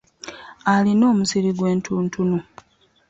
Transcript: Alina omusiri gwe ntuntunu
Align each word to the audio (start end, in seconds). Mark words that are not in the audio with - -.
Alina 0.73 1.05
omusiri 1.13 1.49
gwe 1.57 1.71
ntuntunu 1.75 2.37